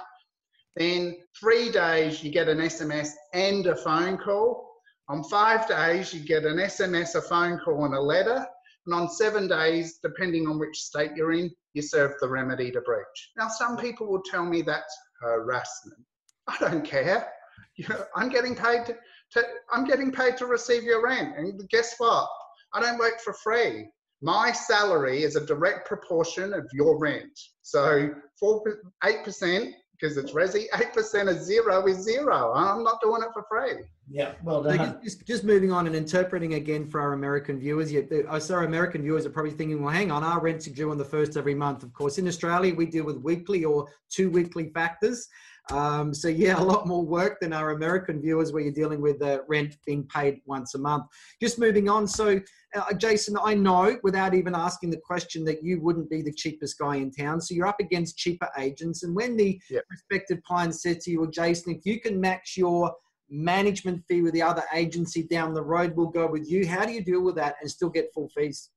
[0.76, 4.72] Then three days, you get an SMS and a phone call.
[5.10, 8.46] On five days, you get an SMS, a phone call, and a letter.
[8.86, 12.82] And on seven days, depending on which state you're in, you serve the remedy to
[12.82, 13.20] breach.
[13.38, 16.02] Now, some people will tell me that's harassment.
[16.48, 17.30] I don't care.
[17.78, 18.96] You know, I'm getting paid to,
[19.34, 21.38] to, I'm getting paid to receive your rent.
[21.38, 22.28] And guess what?
[22.74, 23.88] I don't work for free.
[24.22, 27.40] My salary is a direct proportion of your rent.
[27.62, 28.10] So
[28.40, 28.64] four,
[29.04, 30.66] eight percent because it's resi.
[30.80, 32.54] Eight percent of zero is zero.
[32.54, 33.84] I'm not doing it for free.
[34.10, 35.00] Yeah, well done.
[35.04, 37.92] just, just, moving on and interpreting again for our American viewers.
[37.92, 40.72] Yeah, I oh, saw American viewers are probably thinking, well, hang on, our rent's are
[40.72, 41.84] due on the first every month.
[41.84, 45.28] Of course, in Australia, we deal with weekly or two weekly factors.
[45.72, 49.22] Um, so yeah, a lot more work than our American viewers where you're dealing with
[49.22, 51.06] uh, rent being paid once a month.
[51.42, 52.08] Just moving on.
[52.08, 52.40] So
[52.76, 56.78] uh, Jason, I know without even asking the question that you wouldn't be the cheapest
[56.80, 57.42] guy in town.
[57.42, 59.04] So you're up against cheaper agents.
[59.04, 59.84] And when the yep.
[59.90, 62.94] respective client said to you, well, Jason, if you can match your
[63.30, 66.66] management fee with the other agency down the road, we'll go with you.
[66.66, 68.70] How do you deal with that and still get full fees?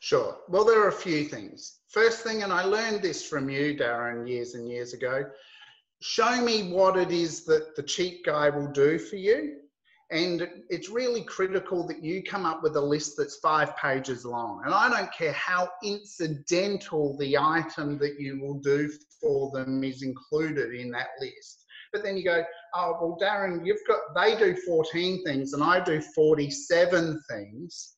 [0.00, 0.38] Sure.
[0.48, 1.78] Well, there are a few things.
[1.88, 5.26] First thing, and I learned this from you, Darren, years and years ago
[6.00, 9.56] show me what it is that the cheap guy will do for you.
[10.10, 14.62] And it's really critical that you come up with a list that's five pages long.
[14.64, 18.88] And I don't care how incidental the item that you will do
[19.20, 21.64] for them is included in that list.
[21.92, 25.82] But then you go, oh, well, Darren, you've got, they do 14 things and I
[25.82, 27.94] do 47 things.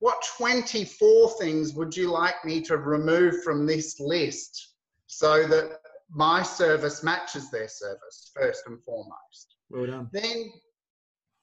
[0.00, 4.74] What 24 things would you like me to remove from this list
[5.06, 5.78] so that
[6.14, 9.56] my service matches their service first and foremost.
[9.68, 10.08] Well done.
[10.12, 10.52] Then,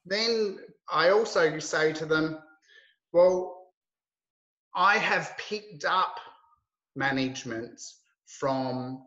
[0.05, 2.39] then I also say to them,
[3.11, 3.73] well,
[4.73, 6.19] I have picked up
[6.95, 9.03] managements from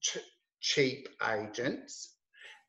[0.00, 0.18] ch-
[0.60, 2.10] cheap agents.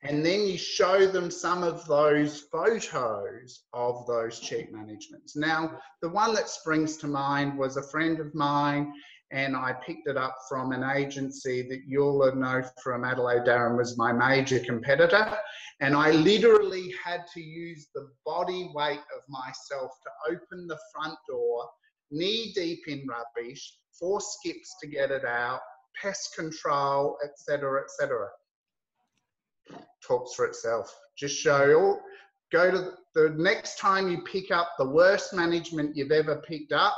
[0.02, 5.34] And then you show them some of those photos of those cheap managements.
[5.34, 8.92] Now, the one that springs to mind was a friend of mine
[9.32, 13.98] and I picked it up from an agency that you'll know from Adelaide Darren was
[13.98, 15.36] my major competitor.
[15.80, 21.18] And I literally had to use the body weight of myself to open the front
[21.28, 21.68] door,
[22.10, 25.60] knee deep in rubbish, four skips to get it out,
[26.00, 28.28] pest control, etc., etc.
[30.06, 30.94] Talks for itself.
[31.18, 31.98] Just show you
[32.52, 36.96] go to the next time you pick up the worst management you've ever picked up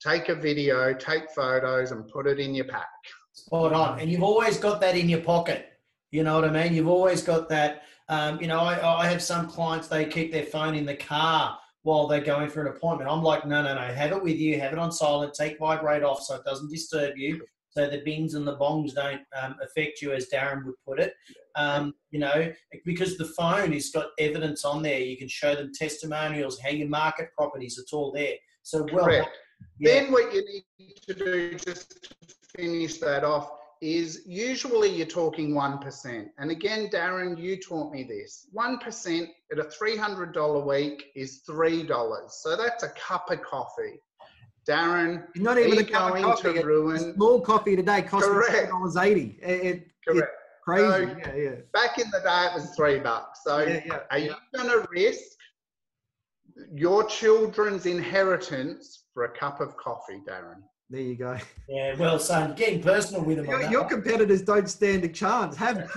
[0.00, 2.88] take a video, take photos, and put it in your pack.
[3.32, 4.00] Spot on.
[4.00, 5.72] And you've always got that in your pocket.
[6.10, 6.74] You know what I mean?
[6.74, 7.82] You've always got that.
[8.08, 11.58] Um, you know, I, I have some clients, they keep their phone in the car
[11.82, 13.10] while they're going for an appointment.
[13.10, 16.02] I'm like, no, no, no, have it with you, have it on silent, take vibrate
[16.02, 20.00] off so it doesn't disturb you, so the bings and the bongs don't um, affect
[20.00, 21.12] you, as Darren would put it.
[21.54, 22.50] Um, you know,
[22.84, 26.88] because the phone has got evidence on there, you can show them testimonials, how you
[26.88, 28.34] market properties, it's all there.
[28.62, 29.28] So, well, Correct.
[29.78, 30.00] Yeah.
[30.00, 30.44] Then what you
[30.78, 36.26] need to do, just to finish that off, is usually you're talking 1%.
[36.38, 38.48] And again, Darren, you taught me this.
[38.54, 42.30] 1% at a $300 week is $3.
[42.30, 44.00] So that's a cup of coffee.
[44.68, 46.54] Darren, not even a cup of coffee.
[46.54, 47.14] To ruin...
[47.14, 49.38] small coffee today costs $3.80.
[49.42, 50.28] It, Correct.
[50.62, 50.84] crazy.
[50.84, 51.50] So yeah, yeah.
[51.72, 53.40] Back in the day, it was three bucks.
[53.44, 55.36] So yeah, yeah, are you going to risk
[56.74, 60.62] your children's inheritance for a cup of coffee, Darren.
[60.90, 61.36] There you go.
[61.68, 63.46] Yeah, well, son, getting personal with them.
[63.46, 65.56] Your, your competitors don't stand a chance.
[65.56, 65.90] Have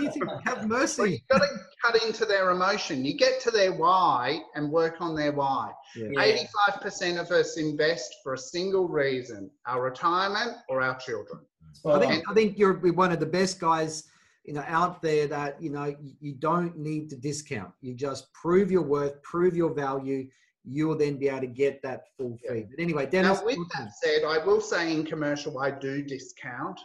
[0.44, 1.02] have mercy.
[1.02, 1.48] Well, you've got to
[1.84, 3.06] cut into their emotion.
[3.06, 5.70] You get to their why and work on their why.
[5.96, 11.42] Eighty-five percent of us invest for a single reason: our retirement or our children.
[11.86, 14.06] I think I think you're one of the best guys
[14.46, 18.72] you know out there that you know you don't need to discount you just prove
[18.72, 20.28] your worth prove your value
[20.64, 22.60] you will then be able to get that full fee.
[22.60, 22.64] Yeah.
[22.70, 23.40] But anyway, Dennis.
[23.40, 26.80] Now, with that said, I will say in commercial, I do discount,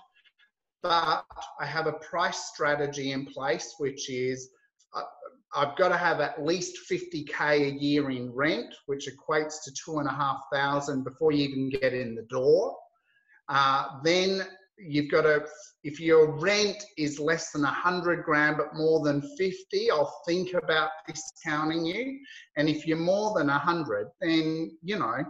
[0.83, 1.25] but
[1.61, 4.51] I have a price strategy in place, which is
[4.95, 5.03] uh,
[5.55, 9.99] I've got to have at least 50k a year in rent, which equates to two
[9.99, 12.77] and a half thousand before you even get in the door.
[13.49, 14.47] Uh, then
[14.79, 15.45] you've got to
[15.85, 20.91] if your rent is less than 100 grand but more than 50 i'll think about
[21.07, 22.19] discounting you
[22.57, 25.25] and if you're more than 100 then you know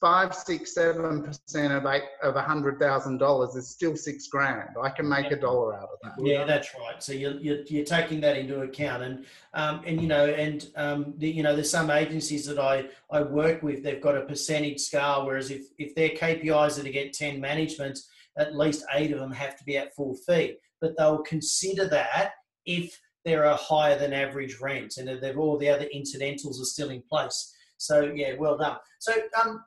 [0.00, 4.70] five, six, seven percent of eight of a hundred thousand dollars is still six grand.
[4.80, 6.24] I can make a dollar out of that.
[6.24, 7.02] Yeah, that's right.
[7.02, 11.14] So you're, you're, you're taking that into account, and um, and you know, and um,
[11.18, 13.82] the, you know, there's some agencies that I I work with.
[13.82, 18.08] They've got a percentage scale, whereas if if their KPIs are to get ten managements,
[18.38, 20.56] at least eight of them have to be at full fee.
[20.80, 22.32] But they'll consider that
[22.66, 26.90] if there are higher than average rents and they've all the other incidentals are still
[26.90, 27.54] in place.
[27.76, 28.76] So yeah, well done.
[29.00, 29.62] So um,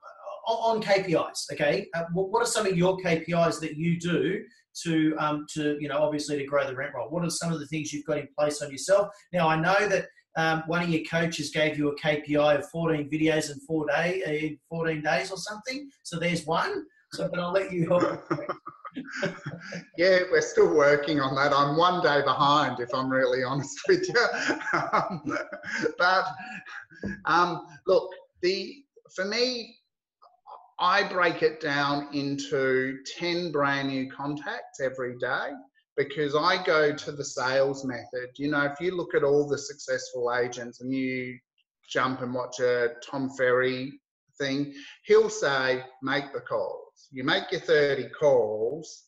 [0.47, 4.43] on KPIs, okay, uh, what are some of your KPIs that you do
[4.83, 7.09] to um, to you know obviously to grow the rent roll?
[7.09, 9.09] What are some of the things you've got in place on yourself?
[9.33, 10.07] Now I know that
[10.37, 14.23] um, one of your coaches gave you a KPI of 14 videos in four day
[14.25, 15.89] in 14 days or something.
[16.03, 16.85] So there's one.
[17.13, 17.89] So but I'll let you.
[19.97, 21.53] yeah, we're still working on that.
[21.53, 24.79] I'm one day behind, if I'm really honest with you.
[24.93, 25.37] um,
[25.97, 26.25] but
[27.25, 28.09] um, look,
[28.41, 28.83] the
[29.13, 29.75] for me,
[30.79, 35.49] I break it down into 10 brand new contacts every day
[35.97, 38.29] because I go to the sales method.
[38.37, 41.37] You know, if you look at all the successful agents and you
[41.89, 43.91] jump and watch a Tom Ferry
[44.39, 46.41] thing, he'll say, make the
[47.01, 47.07] calls.
[47.11, 49.05] You make your 30 calls,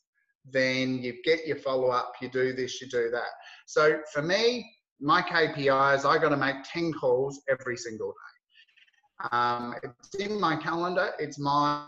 [0.49, 3.29] then you get your follow up, you do this, you do that.
[3.65, 4.69] So for me,
[4.99, 9.29] my KPI is I got to make 10 calls every single day.
[9.31, 11.11] Um, it's in my calendar.
[11.19, 11.85] It's my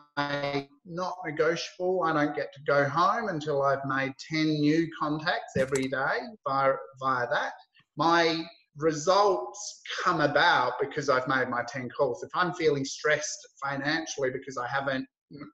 [0.86, 2.04] not negotiable.
[2.04, 6.74] I don't get to go home until I've made 10 new contacts every day via,
[7.00, 7.54] via that.
[7.98, 8.44] My
[8.78, 12.24] results come about because I've made my 10 calls.
[12.24, 15.06] If I'm feeling stressed financially because I haven't,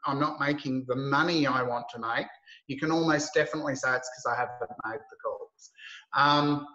[0.06, 2.28] I'm not making the money I want to make,
[2.68, 5.72] you can almost definitely say it's because I haven't made the calls.
[6.16, 6.68] Um,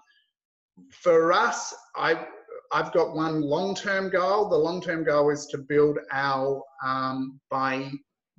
[0.91, 2.27] for us, I
[2.73, 4.49] I've got one long-term goal.
[4.49, 7.93] The long-term goal is to build our um, by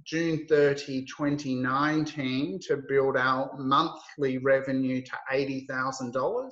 [0.05, 6.49] June 30, 2019, to build our monthly revenue to $80,000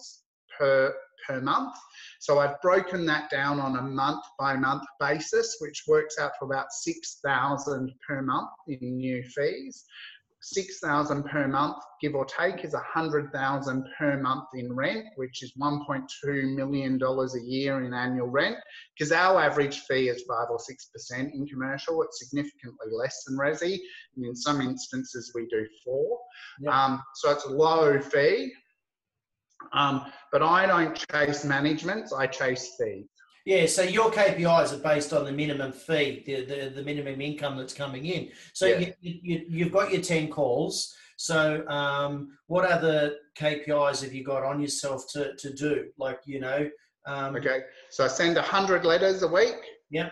[0.57, 0.93] per
[1.27, 1.75] per month.
[2.19, 6.45] So I've broken that down on a month by month basis, which works out to
[6.45, 9.85] about 6,000 per month in new fees.
[10.45, 16.55] 6,000 per month, give or take, is 100,000 per month in rent, which is 1.2
[16.55, 18.57] million dollars a year in annual rent.
[18.95, 23.37] Because our average fee is five or six percent in commercial, it's significantly less than
[23.37, 23.79] resi,
[24.15, 26.19] and in some instances we do four.
[26.71, 28.53] Um, so it's a low fee.
[29.73, 33.05] Um, but I don't chase management; I chase fees.
[33.45, 37.57] Yeah, so your KPIs are based on the minimum fee, the, the, the minimum income
[37.57, 38.29] that's coming in.
[38.53, 38.89] So yeah.
[39.01, 40.95] you, you, have got your 10 calls.
[41.17, 45.85] So um, what other KPIs have you got on yourself to, to do?
[45.99, 46.67] Like, you know.
[47.05, 47.61] Um, okay,
[47.91, 49.57] so I send 100 letters a week.
[49.91, 50.11] Yep.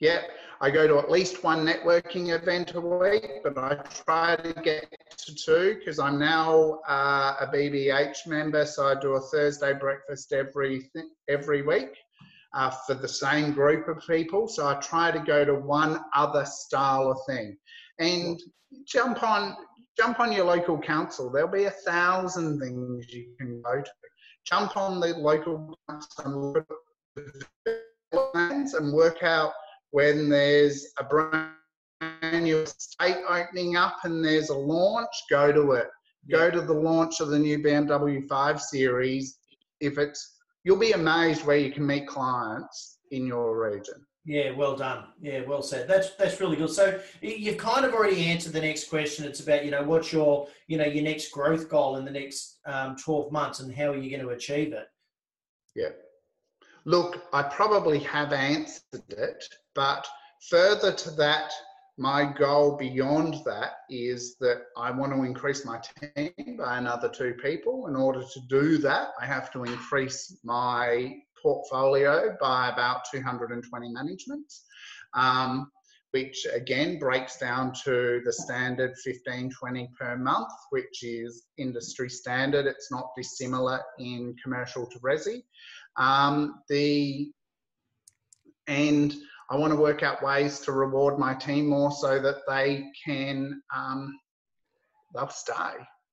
[0.00, 0.22] Yep.
[0.64, 3.74] I go to at least one networking event a week, but I
[4.06, 4.86] try to get
[5.18, 8.64] to two because I'm now uh, a BBH member.
[8.64, 10.90] So I do a Thursday breakfast every
[11.28, 11.90] every week
[12.54, 14.48] uh, for the same group of people.
[14.48, 17.58] So I try to go to one other style of thing,
[17.98, 18.40] and
[18.86, 19.54] jump on
[19.98, 21.28] jump on your local council.
[21.30, 23.90] There'll be a thousand things you can go to.
[24.46, 26.56] Jump on the local council
[28.34, 29.52] and work out
[29.94, 35.14] when there's a brand new estate opening up and there's a launch.
[35.30, 35.86] Go to it.
[36.28, 39.38] Go to the launch of the new BMW 5 Series.
[39.78, 40.34] If it's
[40.64, 44.04] you'll be amazed where you can meet clients in your region.
[44.24, 45.04] Yeah, well done.
[45.20, 45.86] Yeah, well said.
[45.86, 46.70] That's that's really good.
[46.70, 49.24] So you've kind of already answered the next question.
[49.24, 52.58] It's about you know what's your you know your next growth goal in the next
[52.66, 54.88] um, twelve months and how are you going to achieve it?
[55.76, 55.90] Yeah.
[56.86, 60.06] Look, I probably have answered it, but
[60.50, 61.50] further to that
[61.96, 67.34] my goal beyond that is that I want to increase my team by another two
[67.34, 67.86] people.
[67.86, 74.64] In order to do that, I have to increase my portfolio by about 220 managements,
[75.14, 75.70] um,
[76.10, 82.66] which again breaks down to the standard 15, 20 per month, which is industry standard.
[82.66, 85.44] It's not dissimilar in commercial to resi.
[85.96, 87.30] Um, the
[88.66, 89.14] and
[89.50, 93.60] I want to work out ways to reward my team more so that they can
[93.74, 94.18] um,
[95.14, 95.54] they'll stay.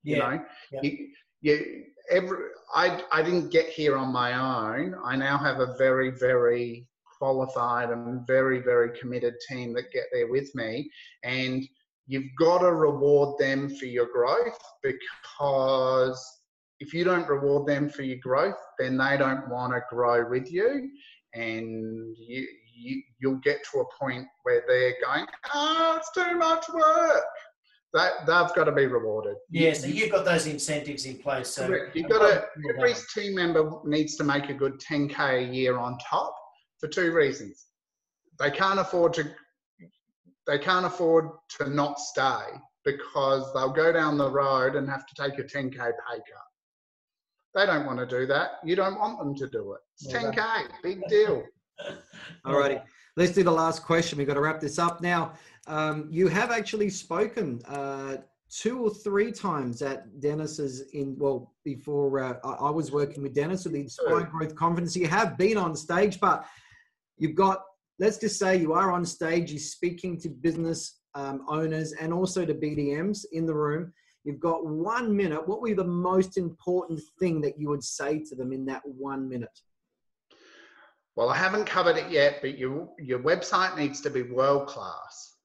[0.04, 0.16] Yeah.
[0.16, 0.80] You know, yeah.
[0.84, 1.08] you,
[1.42, 2.38] you, every
[2.74, 4.96] I I didn't get here on my own.
[5.04, 10.30] I now have a very very qualified and very very committed team that get there
[10.30, 10.90] with me,
[11.24, 11.64] and
[12.08, 16.41] you've got to reward them for your growth because
[16.82, 20.52] if you don't reward them for your growth, then they don't want to grow with
[20.52, 20.90] you,
[21.34, 26.68] and you you, you'll get to a point where they're going, oh, it's too much
[26.70, 27.24] work.
[27.94, 29.36] That they've got to be rewarded.
[29.50, 31.50] Yeah, so you've got those incentives in place.
[31.50, 32.46] So you've got to.
[32.70, 36.34] Every team member needs to make a good 10k a year on top
[36.80, 37.66] for two reasons.
[38.40, 39.30] They can't afford to.
[40.48, 42.44] They can't afford to not stay
[42.86, 46.51] because they'll go down the road and have to take a 10k pay cut.
[47.54, 48.60] They don't want to do that.
[48.64, 49.80] You don't want them to do it.
[50.00, 51.44] It's 10k, big deal.
[52.46, 52.80] All righty.
[53.18, 54.18] Let's do the last question.
[54.18, 55.34] We've got to wrap this up now.
[55.68, 58.18] Um, you have actually spoken uh,
[58.50, 63.66] two or three times at Dennis's in well before uh, I was working with Dennis
[63.66, 64.96] with the Inspired Growth Conference.
[64.96, 66.46] You have been on stage, but
[67.18, 67.64] you've got
[68.00, 69.52] let's just say you are on stage.
[69.52, 73.94] You're speaking to business um, owners and also to BDMs in the room.
[74.24, 75.48] You've got one minute.
[75.48, 78.82] What would be the most important thing that you would say to them in that
[78.86, 79.60] one minute?
[81.16, 85.36] Well, I haven't covered it yet, but your, your website needs to be world class.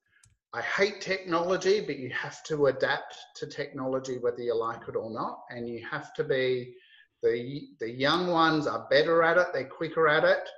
[0.52, 5.10] I hate technology, but you have to adapt to technology whether you like it or
[5.10, 5.40] not.
[5.50, 6.74] And you have to be,
[7.22, 10.48] the, the young ones are better at it, they're quicker at it.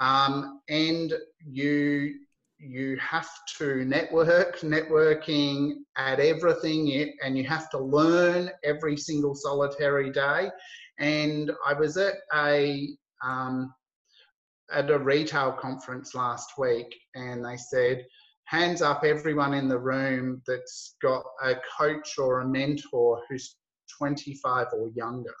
[0.00, 2.14] Um, and you
[2.58, 3.28] you have
[3.58, 10.50] to network, networking at everything, and you have to learn every single solitary day.
[10.98, 12.88] And I was at a
[13.22, 13.74] um,
[14.72, 18.04] at a retail conference last week, and they said,
[18.44, 23.56] "Hands up, everyone in the room that's got a coach or a mentor who's
[23.98, 25.34] 25 or younger."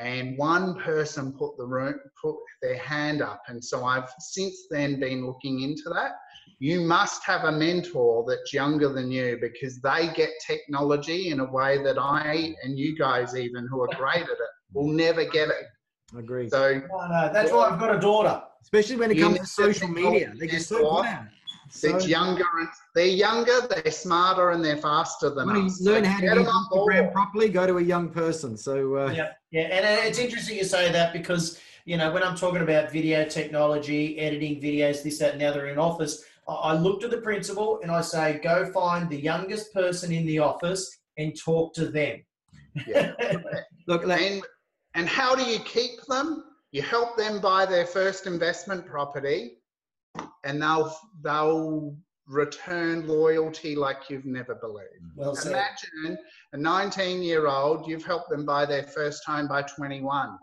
[0.00, 3.42] And one person put the room, put their hand up.
[3.48, 6.12] And so i've since then been looking into that.
[6.58, 11.50] You must have a mentor that's younger than you because they get technology in a
[11.50, 15.48] way that i and you guys even who are great at it will never get
[15.48, 15.66] it.
[16.16, 18.42] Agree so no, no, that's why i've got a daughter.
[18.62, 20.32] Especially when it comes to social media.
[20.36, 21.39] They're just so good at it
[21.70, 25.80] so, it's younger and they're younger, they're smarter, and they're faster than when us.
[25.80, 28.56] you learn so how to use Instagram properly, go to a young person.
[28.56, 32.22] So uh, yeah, yeah, and uh, it's interesting you say that because you know when
[32.22, 36.74] I'm talking about video technology, editing videos, this, that, and the other in office, I
[36.74, 40.98] look to the principal and I say, go find the youngest person in the office
[41.18, 42.24] and talk to them.
[42.86, 43.12] Yeah.
[43.86, 44.42] look, and
[44.94, 46.44] and how do you keep them?
[46.72, 49.59] You help them buy their first investment property
[50.44, 55.02] and they'll they'll return loyalty like you've never believed.
[55.04, 55.16] Mm.
[55.16, 56.18] Well Imagine
[56.52, 60.38] a 19 year old, you've helped them buy their first home by 21.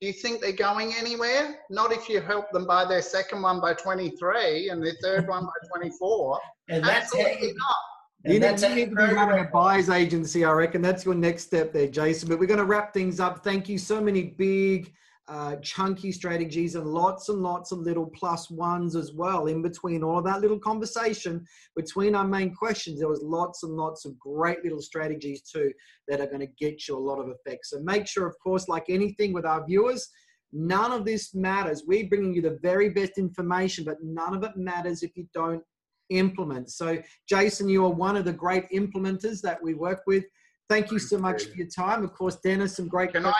[0.00, 1.56] Do you think they're going anywhere?
[1.70, 5.44] Not if you help them buy their second one by 23 and their third one
[5.44, 6.38] by 24.
[6.70, 7.76] And that's Absolutely not.
[8.24, 10.82] You need, you need to be running a buyer's agency, I reckon.
[10.82, 12.28] That's your next step there, Jason.
[12.28, 13.42] But we're going to wrap things up.
[13.42, 13.78] Thank you.
[13.78, 14.92] So many big
[15.28, 20.02] uh, chunky strategies and lots and lots of little plus ones as well in between
[20.02, 22.98] all of that little conversation between our main questions.
[22.98, 25.72] There was lots and lots of great little strategies too
[26.08, 27.66] that are going to get you a lot of effect.
[27.66, 30.08] So make sure of course like anything with our viewers
[30.50, 31.82] none of this matters.
[31.86, 35.62] We're bringing you the very best information but none of it matters if you don't
[36.08, 36.70] implement.
[36.70, 40.24] So jason you are one of the great implementers that we work with.
[40.70, 42.02] Thank you so much for your time.
[42.02, 43.32] Of course dennis some great can i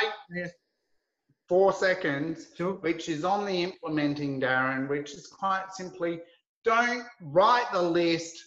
[1.48, 2.74] four seconds, sure.
[2.74, 6.20] which is on the implementing, Darren, which is quite simply
[6.64, 8.44] don't write the list,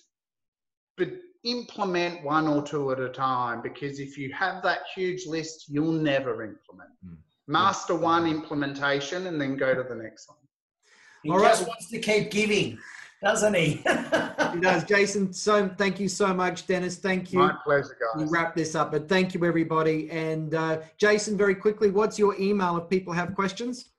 [0.98, 1.10] but
[1.44, 5.92] implement one or two at a time because if you have that huge list, you'll
[5.92, 6.92] never implement.
[7.06, 7.18] Mm.
[7.48, 10.38] Master one implementation and then go to the next one.
[11.24, 11.70] He All just right.
[11.70, 12.78] wants to keep giving
[13.22, 13.68] doesn't he?
[14.54, 14.84] he does.
[14.84, 16.66] Jason, so thank you so much.
[16.68, 17.40] Dennis, thank you.
[17.40, 18.24] My pleasure, guys.
[18.24, 20.10] We wrap this up, but thank you, everybody.
[20.10, 23.90] And uh, Jason, very quickly, what's your email if people have questions?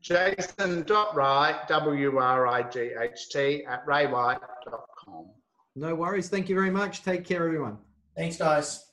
[0.00, 5.26] Jason.wright, W-R-I-G-H-T, at raywhite.com.
[5.74, 6.28] No worries.
[6.28, 7.02] Thank you very much.
[7.02, 7.78] Take care, everyone.
[8.16, 8.84] Thanks, guys.